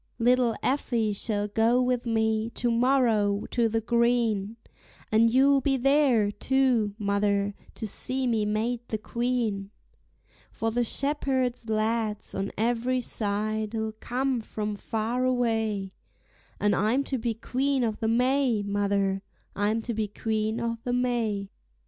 Little 0.17 0.55
Effie 0.63 1.13
shall 1.13 1.47
go 1.47 1.79
with 1.79 2.07
me 2.07 2.49
to 2.55 2.71
morrow 2.71 3.45
to 3.51 3.69
the 3.69 3.81
green, 3.81 4.57
And 5.11 5.31
you'll 5.31 5.61
be 5.61 5.77
there, 5.77 6.31
too, 6.31 6.95
mother, 6.97 7.53
to 7.75 7.85
see 7.85 8.25
me 8.25 8.43
made 8.43 8.79
the 8.87 8.97
Queen; 8.97 9.69
For 10.51 10.71
the 10.71 10.83
shepherd 10.83 11.69
lads 11.69 12.33
on 12.33 12.51
every 12.57 12.99
side'll 13.01 13.91
come 13.99 14.41
from 14.41 14.75
far 14.75 15.23
away; 15.23 15.91
And 16.59 16.75
I'm 16.75 17.03
to 17.03 17.19
be 17.19 17.35
Queen 17.35 17.83
o'the 17.83 18.07
May, 18.07 18.63
mother, 18.63 19.21
I'm 19.55 19.83
to 19.83 19.93
be 19.93 20.07
Queen 20.07 20.59
o'the 20.59 20.93
May. 20.93 21.51